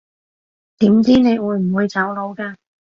[0.79, 2.55] 點知你會唔會走佬㗎